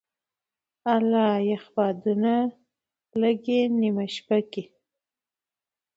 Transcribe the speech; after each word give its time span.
اله 0.95 1.27
یخ 1.49 1.63
بادونه 1.75 2.35
لګې 3.21 3.59
نېمه 3.79 4.05
شپه 4.15 4.39
کي 4.51 4.63